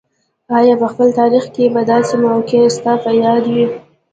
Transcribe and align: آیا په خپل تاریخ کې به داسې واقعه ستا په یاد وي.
آیا 0.57 0.75
په 0.81 0.87
خپل 0.91 1.07
تاریخ 1.19 1.45
کې 1.55 1.65
به 1.73 1.81
داسې 1.91 2.13
واقعه 2.27 2.73
ستا 2.75 2.93
په 3.03 3.11
یاد 3.23 3.43
وي. 3.53 3.65